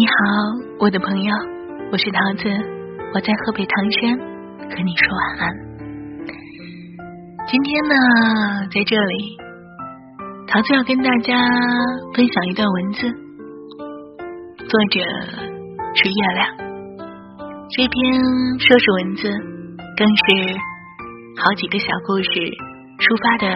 [0.00, 0.12] 你好，
[0.78, 1.36] 我的朋友，
[1.92, 2.48] 我是桃子，
[3.12, 4.18] 我在河北唐山
[4.70, 5.52] 和你说晚安。
[7.46, 7.94] 今天呢，
[8.72, 9.36] 在这里，
[10.46, 11.36] 桃子要跟大家
[12.14, 13.12] 分享一段文字，
[14.70, 15.00] 作者
[15.92, 16.48] 是月亮。
[17.68, 19.28] 这篇说是文字，
[19.98, 20.24] 更是
[21.44, 22.30] 好几个小故事
[22.96, 23.46] 抒发的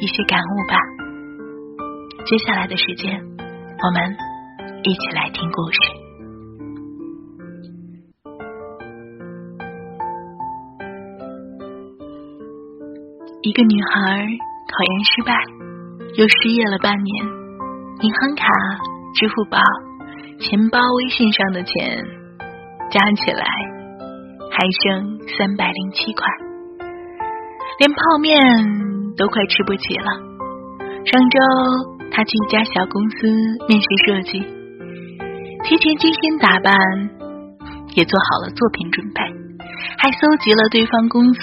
[0.00, 0.80] 一些感悟吧。
[2.24, 4.29] 接下来的时间，我们。
[4.82, 5.78] 一起来听故事。
[13.42, 14.24] 一个女孩
[14.72, 15.34] 考研失败，
[16.16, 17.26] 又失业了半年，
[18.00, 18.46] 银行卡、
[19.14, 19.58] 支付宝、
[20.40, 22.02] 钱包、微信上的钱
[22.90, 23.44] 加起来
[24.50, 26.24] 还剩三百零七块，
[27.78, 28.34] 连泡面
[29.14, 30.10] 都快吃不起了。
[31.04, 31.38] 上周，
[32.10, 33.26] 她去一家小公司
[33.68, 34.59] 面试设计。
[35.62, 36.74] 提前精心打扮，
[37.94, 39.22] 也做好了作品准备，
[39.98, 41.40] 还搜集了对方公司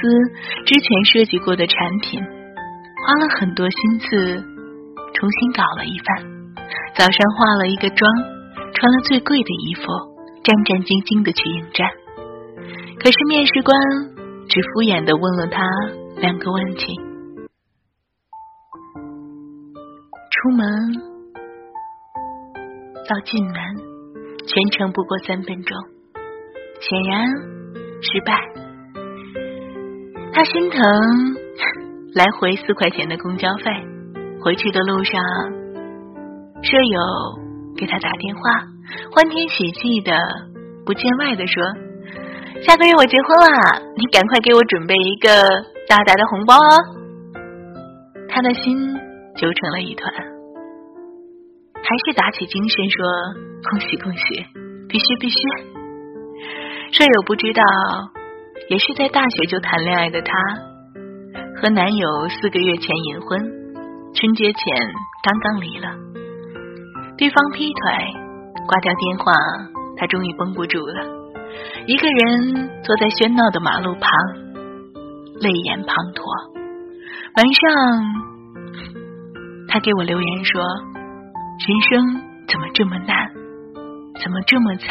[0.66, 4.44] 之前设计过的产品，花了很多心思
[5.14, 6.38] 重新搞了一番。
[6.96, 8.12] 早上化了一个妆，
[8.74, 9.84] 穿了最贵的衣服，
[10.44, 11.88] 战战兢兢的去应战。
[13.00, 13.78] 可是面试官
[14.50, 15.64] 只敷衍的问了他
[16.20, 17.00] 两个问题：
[20.32, 20.68] 出门
[23.08, 23.97] 到进门。
[24.48, 25.78] 全程不过三分钟，
[26.80, 27.28] 显然
[28.02, 28.34] 失败。
[30.32, 30.82] 他心疼
[32.14, 33.72] 来回四块钱的公交费，
[34.42, 35.22] 回去的路上，
[36.64, 37.00] 舍友
[37.76, 38.42] 给他打电话，
[39.12, 40.18] 欢天喜地的
[40.86, 41.62] 不见外的说
[42.64, 45.30] ：“下个月我结婚了，你赶快给我准备一个
[45.90, 46.72] 大大的红包哦。”
[48.30, 48.96] 他的心
[49.36, 50.37] 揪成了一团。
[51.88, 53.06] 还是打起精神说
[53.72, 54.46] ：“恭喜恭喜，
[54.90, 55.38] 必须必须！”
[56.92, 57.64] 舍友不知道，
[58.68, 60.34] 也是在大学就谈恋爱的她，
[61.62, 63.40] 和男友四个月前隐婚，
[64.14, 64.76] 春节前
[65.24, 65.96] 刚刚离了。
[67.18, 67.94] 对方劈腿，
[68.68, 69.32] 挂掉电话，
[69.96, 71.06] 她终于绷不住了，
[71.86, 74.12] 一个人坐在喧闹的马路旁，
[75.40, 76.20] 泪眼滂沱。
[77.38, 77.64] 晚上，
[79.70, 80.62] 他给我留言说。
[81.58, 81.98] 人生
[82.48, 83.18] 怎么这么难，
[84.22, 84.86] 怎么这么惨，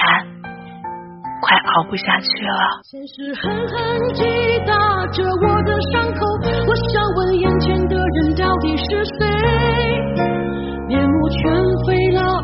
[1.40, 2.82] 快熬不下去了。
[2.82, 3.74] 现实狠狠
[4.12, 4.24] 击
[4.66, 4.74] 打
[5.14, 6.26] 着我的伤口，
[6.66, 8.84] 我想问眼前的人到底是
[9.14, 9.24] 谁？
[10.88, 11.54] 面目全
[11.86, 12.42] 非了，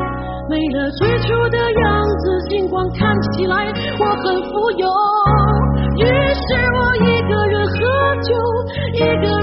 [0.49, 3.67] 没了最初的样子，尽管看起来
[3.99, 4.87] 我很富有。
[5.99, 6.41] 于是
[6.79, 7.75] 我一个人喝
[8.23, 8.31] 酒，
[8.93, 9.27] 一个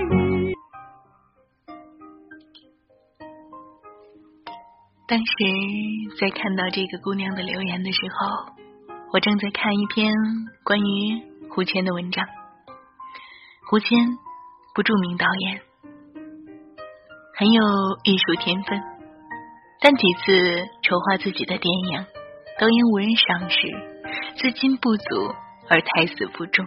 [5.11, 5.25] 当时
[6.21, 8.53] 在看到这个姑娘的留言的时候，
[9.11, 10.09] 我正在看一篇
[10.63, 12.25] 关于胡谦的文章。
[13.69, 13.89] 胡谦
[14.73, 15.59] 不著名导演，
[17.35, 17.61] 很有
[18.05, 18.81] 艺术天分，
[19.81, 20.31] 但几次
[20.81, 22.05] 筹划自己的电影
[22.57, 23.57] 都因无人赏识、
[24.37, 25.35] 资金不足
[25.67, 26.65] 而胎死腹中。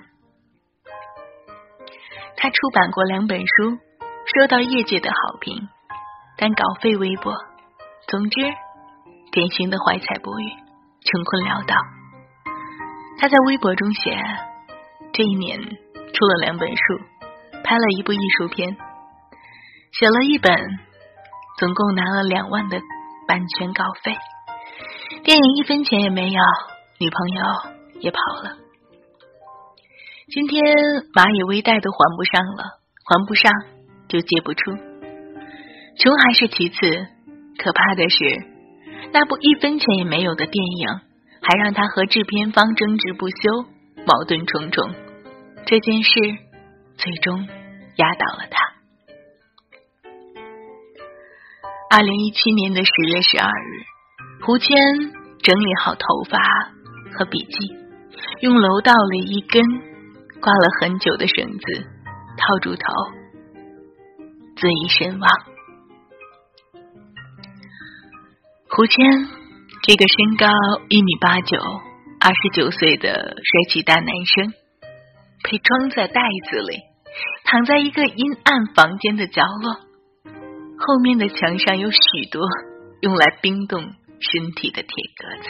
[2.37, 3.79] 他出版过两本书，
[4.39, 5.67] 受到业界的好评，
[6.37, 7.33] 但稿费微薄。
[8.07, 8.41] 总之，
[9.33, 10.51] 典型的怀才不遇，
[11.01, 11.75] 穷困潦倒。
[13.19, 14.17] 他在微博中写：
[15.13, 16.83] 这一年出了两本书，
[17.65, 18.77] 拍了一部艺术片，
[19.93, 20.55] 写了一本，
[21.59, 22.79] 总共拿了两万的
[23.27, 24.15] 版权稿费。
[25.25, 26.43] 电影一分钱也没有，
[27.01, 27.43] 女朋友
[28.01, 28.59] 也跑了。
[30.29, 30.63] 今天
[31.15, 32.65] 蚂蚁微贷都还不上了，
[33.07, 33.51] 还不上
[34.09, 34.73] 就借不出。
[35.97, 37.14] 穷还是其次。
[37.59, 38.19] 可怕的是，
[39.13, 40.89] 那部一分钱也没有的电影，
[41.41, 43.35] 还让他和制片方争执不休，
[44.07, 44.95] 矛盾重重。
[45.67, 46.11] 这件事
[46.97, 47.49] 最终
[47.97, 48.75] 压倒了他。
[51.91, 54.77] 二零一七年的十月十二日，胡谦
[55.43, 56.39] 整理好头发
[57.17, 57.75] 和笔记，
[58.41, 59.63] 用楼道里一根
[60.41, 61.87] 挂了很久的绳子
[62.37, 62.83] 套住头，
[64.57, 65.31] 自缢身亡。
[68.77, 69.07] 胡谦
[69.85, 70.49] 这个身高
[70.89, 71.57] 一米八九、
[72.19, 74.53] 二十九岁的帅气大男生，
[75.45, 76.81] 被装在袋子里，
[77.45, 79.75] 躺在一个阴暗房间的角落，
[80.77, 82.01] 后面的墙上有许
[82.33, 82.43] 多
[83.03, 83.81] 用来冰冻
[84.19, 85.49] 身体的铁格子。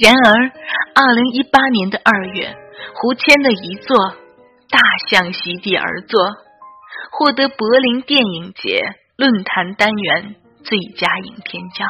[0.00, 0.50] 然而，
[0.96, 2.56] 二零一八年的二月，
[2.94, 3.96] 胡谦的一座
[4.68, 6.18] 大象席地而坐，
[7.12, 8.82] 获得柏林电影节
[9.22, 10.34] 论坛单元
[10.64, 11.88] 最佳影片奖。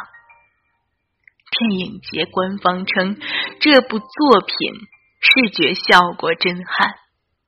[1.50, 3.18] 电影节官方称，
[3.58, 4.56] 这部作品
[5.18, 6.90] 视觉效果震撼，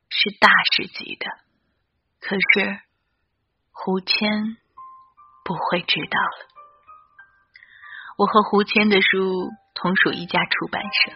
[0.08, 1.26] 是大师级的。
[2.18, 2.80] 可是，
[3.72, 4.56] 胡谦
[5.44, 6.48] 不会知道了。
[8.16, 11.12] 我和胡谦的书同属一家出版社。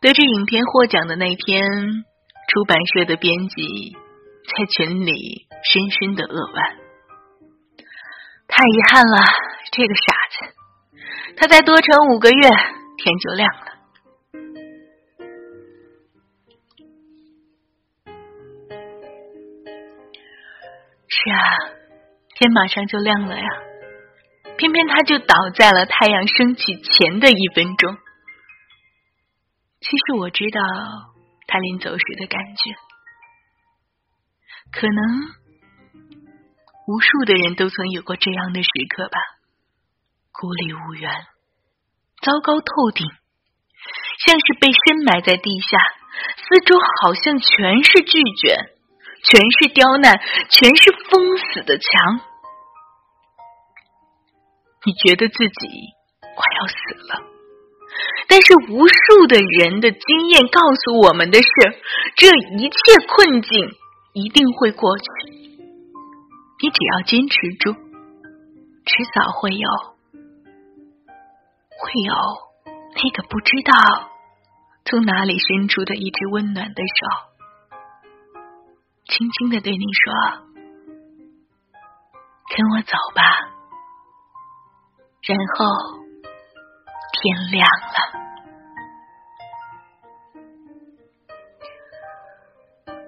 [0.00, 1.62] 得知影片获奖的那天，
[2.48, 6.78] 出版社的编辑在群里深深的扼腕
[8.48, 9.18] ：“太遗憾了，
[9.72, 10.54] 这个傻子。”
[11.36, 12.48] 他再多撑五个月，
[12.96, 13.72] 天就亮了。
[21.08, 21.40] 是啊，
[22.36, 23.46] 天马上就亮了呀！
[24.56, 27.96] 偏偏他就倒在了太阳升起前的一分钟。
[29.80, 30.60] 其实我知道
[31.46, 32.70] 他临走时的感觉，
[34.70, 35.02] 可能
[36.86, 39.18] 无数的人都曾有过这样的时刻吧。
[40.32, 41.10] 孤立无援，
[42.20, 43.06] 糟糕透顶，
[44.18, 45.78] 像是被深埋在地下，
[46.36, 48.56] 四周好像全是拒绝，
[49.22, 50.20] 全是刁难，
[50.50, 52.20] 全是封死的墙。
[54.84, 55.68] 你觉得自己
[56.20, 56.74] 快要死
[57.08, 57.22] 了，
[58.28, 61.48] 但是无数的人的经验告诉我们的是，
[62.16, 62.28] 这
[62.58, 63.70] 一切困境
[64.12, 65.04] 一定会过去。
[66.64, 67.74] 你只要坚持住，
[68.86, 69.68] 迟早会有。
[71.76, 72.14] 会有
[72.94, 74.08] 那个不知道
[74.86, 77.06] 从哪里伸出的一只温暖的手，
[79.04, 80.14] 轻轻的对你说
[82.56, 83.22] ：“跟我走吧。”
[85.28, 85.66] 然后
[87.12, 87.96] 天亮了。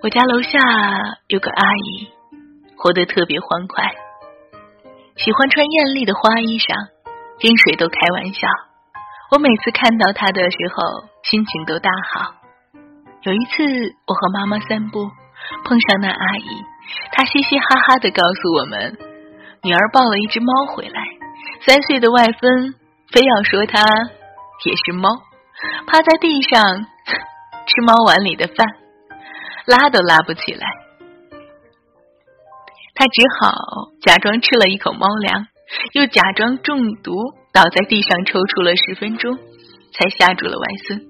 [0.02, 0.59] 我家楼下
[1.29, 2.12] 有个阿姨，
[2.76, 3.84] 活得特别欢快，
[5.17, 6.96] 喜欢穿艳丽的花衣裳。
[7.38, 8.49] 跟谁都开玩笑，
[9.31, 12.32] 我每次看到他的时候，心情都大好。
[13.20, 15.05] 有一次，我和妈妈散步，
[15.62, 16.49] 碰上那阿姨，
[17.12, 18.96] 她嘻嘻哈哈的告诉我们，
[19.62, 20.99] 女儿抱了一只猫回来，
[21.61, 22.73] 三岁的外孙
[23.12, 23.84] 非要说她
[24.64, 25.11] 也是猫，
[25.87, 26.87] 趴在地上
[27.69, 28.67] 吃猫碗里的饭，
[29.67, 30.67] 拉都拉不起来，
[32.96, 33.52] 他只好
[34.00, 35.46] 假装吃了一口猫粮。
[35.93, 37.12] 又假装中毒，
[37.52, 39.37] 倒在地上抽搐了十分钟，
[39.93, 41.02] 才吓住了外孙。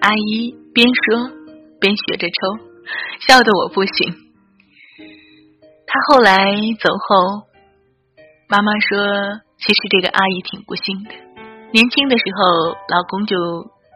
[0.00, 1.30] 阿姨边说
[1.78, 2.58] 边学着抽，
[3.20, 4.12] 笑得我不行。
[5.86, 6.34] 他后来
[6.82, 7.46] 走后，
[8.48, 8.98] 妈妈说，
[9.62, 11.14] 其实这个阿姨挺不幸的，
[11.70, 13.38] 年轻的时候老公就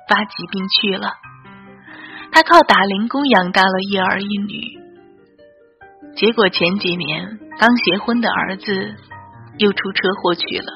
[0.08, 1.10] 发疾病去了，
[2.30, 4.78] 她靠打零工养大了一儿一女，
[6.16, 8.94] 结果前几年刚结婚的儿子。
[9.58, 10.66] 又出车祸去了，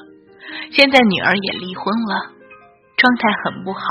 [0.71, 2.33] 现在女儿也离婚了，
[2.97, 3.81] 状态很不好。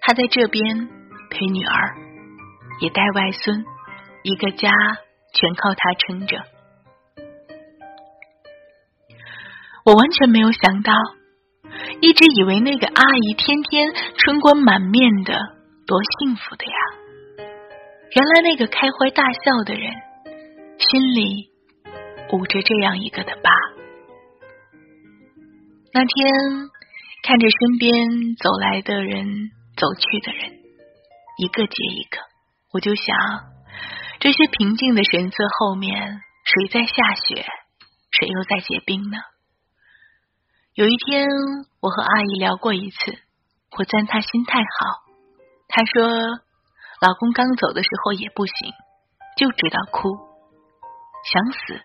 [0.00, 0.88] 他在这边
[1.28, 1.96] 陪女儿，
[2.80, 3.64] 也带外孙，
[4.22, 4.70] 一个家
[5.34, 6.36] 全靠他撑着。
[9.84, 10.94] 我完全没有想到，
[12.00, 15.36] 一直以为那个阿姨天天春光满面的，
[15.84, 16.78] 多幸福的呀！
[18.14, 19.90] 原来那个开怀大笑的人，
[20.80, 21.50] 心里
[22.32, 23.50] 捂着这样一个的疤。
[25.92, 26.32] 那天
[27.22, 30.52] 看着身边走来的人、走去的人，
[31.36, 32.18] 一个接一个，
[32.72, 33.14] 我就想，
[34.20, 37.44] 这些平静的神色后面，谁在下雪，
[38.10, 39.18] 谁又在结冰呢？
[40.74, 41.28] 有一天，
[41.80, 43.18] 我和阿姨聊过一次，
[43.76, 45.02] 我赞她心态好。
[45.68, 46.08] 她说，
[47.02, 48.72] 老公刚走的时候也不行，
[49.36, 50.29] 就知道哭，
[51.24, 51.80] 想死。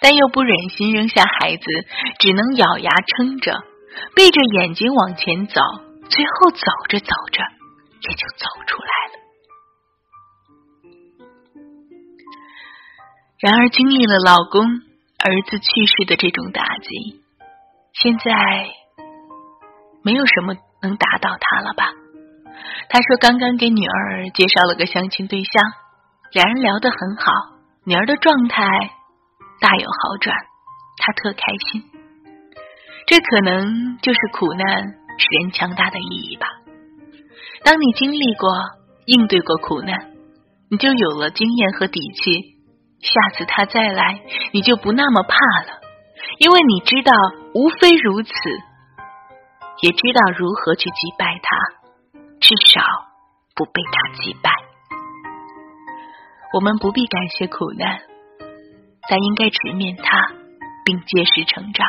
[0.00, 1.64] 但又不忍心扔下孩子，
[2.20, 3.52] 只能咬牙撑着，
[4.14, 5.60] 闭着眼睛往前走。
[6.08, 7.42] 最后走着走着，
[8.02, 9.18] 也就走出来了。
[13.40, 14.66] 然而，经历了老公、
[15.18, 17.22] 儿子去世的这种打击，
[17.94, 18.68] 现在
[20.04, 21.92] 没有什么能打倒他了吧？
[22.88, 25.72] 他说，刚刚给女儿介绍了个相亲对象，
[26.32, 27.32] 两人聊得很好，
[27.84, 28.64] 女儿的状态。
[29.60, 30.36] 大有好转，
[30.98, 31.84] 他特开心。
[33.06, 34.66] 这可能就是苦难
[35.18, 36.48] 使人强大的意义吧。
[37.64, 38.48] 当你经历过、
[39.06, 40.10] 应对过苦难，
[40.68, 42.56] 你就有了经验和底气，
[42.98, 44.20] 下次他再来，
[44.52, 45.80] 你就不那么怕了，
[46.38, 47.12] 因为你知道，
[47.54, 48.32] 无非如此，
[49.82, 52.82] 也知道如何去击败他，至少
[53.54, 54.50] 不被他击败。
[56.54, 58.02] 我们不必感谢苦难，
[59.08, 60.18] 但应该直面它，
[60.84, 61.86] 并借势成长。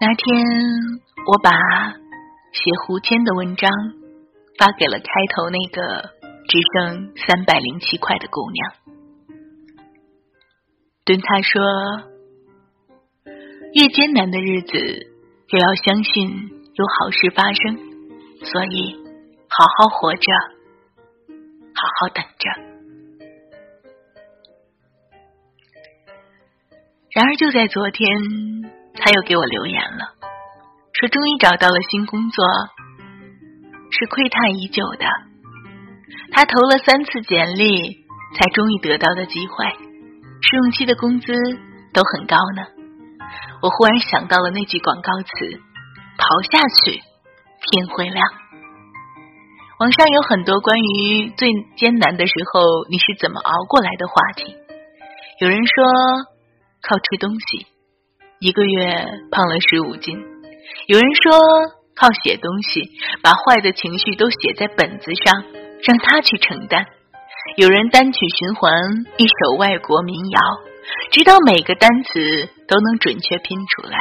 [0.00, 0.44] 那天，
[1.26, 1.52] 我把
[2.52, 3.70] 写胡谦的文章
[4.58, 6.10] 发给了开头那个
[6.48, 8.72] 只剩三百零七块的姑娘，
[11.04, 11.62] 对她说
[13.74, 14.72] ：“越艰难的日子，
[15.52, 17.76] 越要相信有好事发生，
[18.44, 18.96] 所以
[19.48, 20.32] 好好活着，
[21.76, 22.48] 好好等着。”
[27.14, 28.08] 然而，就在昨天。
[28.98, 30.14] 他又给我留言了，
[30.94, 32.42] 说终于找到了新工作，
[33.90, 35.04] 是窥探已久的。
[36.32, 39.66] 他投了三次简历，才终于得到的机会。
[40.40, 41.34] 试用期的工资
[41.92, 42.66] 都很高呢。
[43.60, 45.60] 我忽然想到了那句广告词
[46.16, 47.02] ：“跑下去，
[47.60, 48.26] 天会亮。”
[49.78, 54.56] 网上有很多关于最艰难的时候你是怎么熬过来的话题。
[55.38, 55.84] 有人说
[56.80, 57.66] 靠吃东西。
[58.38, 60.16] 一个月胖了十五斤，
[60.86, 61.32] 有人说
[61.94, 62.90] 靠写东西，
[63.22, 65.44] 把坏的情绪都写在本子上，
[65.82, 66.84] 让他去承担；
[67.56, 68.72] 有人单曲循环
[69.16, 70.40] 一首外国民谣，
[71.10, 73.96] 直到每个单词都能准确拼出来；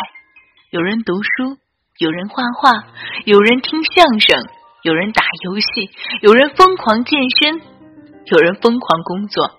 [0.71, 1.57] 有人读书，
[1.97, 2.83] 有人画画，
[3.25, 4.47] 有人听相声，
[4.85, 5.89] 有人打游戏，
[6.21, 7.59] 有人疯狂健身，
[8.25, 9.57] 有人疯狂工作，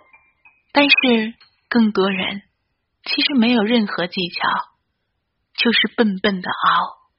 [0.73, 1.35] 但是
[1.69, 2.43] 更多人。
[3.03, 4.49] 其实没有任何技巧，
[5.57, 7.11] 就是笨笨的熬，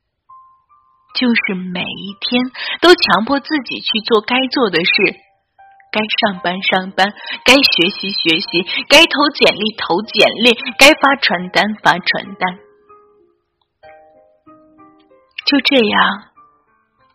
[1.15, 2.41] 就是每一天
[2.79, 4.93] 都强迫自己去做该做的事，
[5.91, 7.11] 该上班上班，
[7.43, 12.57] 该学习学习，该投简历投简历，该发传单发传单，
[15.45, 16.36] 就这样。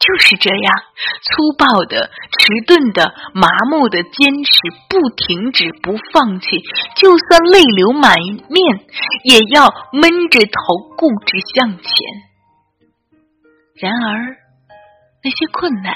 [0.03, 0.83] 就是这样，
[1.23, 4.51] 粗暴的、迟钝的、麻木的坚持，
[4.91, 6.59] 不停止，不放弃，
[6.97, 8.19] 就算泪流满
[8.51, 8.59] 面，
[9.23, 10.51] 也要闷着头
[10.97, 11.87] 固执向前。
[13.77, 14.37] 然而，
[15.23, 15.95] 那些困难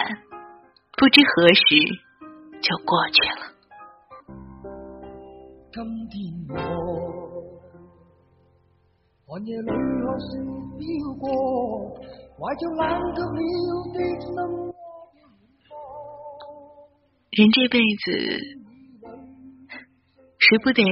[0.96, 1.62] 不知何时
[2.62, 3.42] 就过去了。
[5.72, 6.14] 今天
[6.54, 7.26] 我。
[17.30, 18.12] 人这辈子，
[20.38, 20.82] 谁不得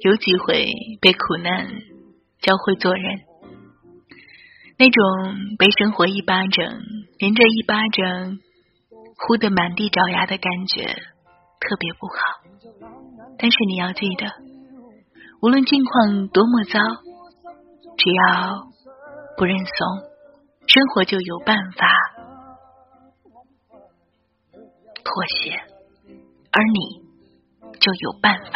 [0.00, 0.66] 有几回
[1.00, 1.66] 被苦难
[2.42, 3.20] 教会做人？
[4.76, 5.02] 那种
[5.58, 6.66] 被生活一巴掌
[7.18, 8.38] 连着一巴掌
[9.26, 12.12] 呼得满地找牙的感觉，特别不好。
[13.38, 14.26] 但是你要记得，
[15.40, 16.78] 无论境况多么糟，
[17.96, 18.66] 只要
[19.38, 20.11] 不认怂。
[20.72, 21.86] 生活就有办法
[25.04, 25.50] 妥协，
[26.50, 27.02] 而你
[27.78, 28.52] 就有办法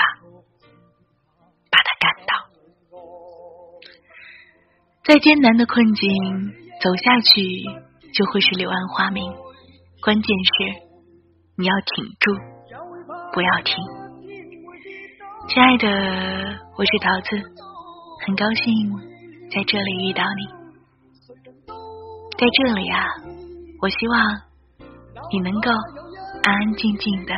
[1.70, 2.32] 把它干倒。
[5.04, 6.08] 再艰难的困境
[6.80, 7.62] 走下去，
[8.14, 9.30] 就会是柳暗花明。
[10.00, 10.52] 关键是
[11.58, 12.32] 你要挺住，
[13.35, 13.76] 不要停。
[15.49, 15.87] 亲爱的，
[16.78, 17.37] 我是桃子，
[18.25, 18.90] 很高兴
[19.52, 20.65] 在这里遇到你。
[22.38, 23.00] 在这里啊，
[23.80, 24.42] 我希望
[25.32, 25.70] 你能够
[26.42, 27.32] 安安静静的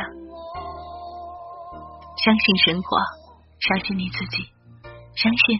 [2.17, 2.97] 相信生活，
[3.61, 4.43] 相信你自己，
[5.15, 5.59] 相信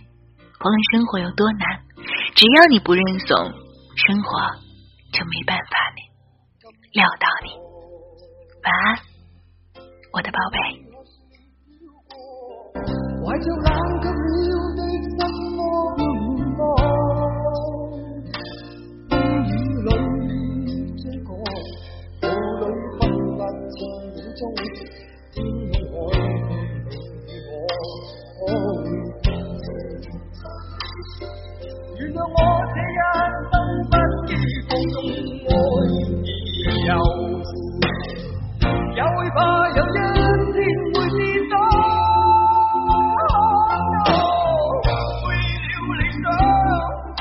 [0.60, 1.81] 无论生活有多难，
[2.36, 3.38] 只要你不认怂，
[3.96, 4.39] 生活
[5.13, 6.01] 就没办法你
[7.00, 7.55] 撂倒你。
[8.62, 9.00] 晚安，
[10.12, 10.60] 我的宝贝。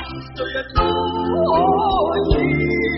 [0.09, 0.81] 谁人都
[2.09, 2.88] 可以